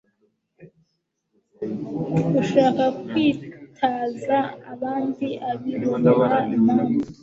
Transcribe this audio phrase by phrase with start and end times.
[2.41, 4.37] Ushaka kwitaza
[4.73, 6.97] abandi abibonera impamvu